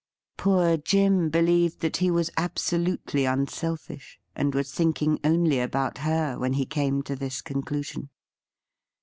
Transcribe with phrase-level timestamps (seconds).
[0.35, 6.53] Poor Jim believed that he was absolutely unselfish, and was thinking only about her when
[6.53, 8.09] he came to this conclusion.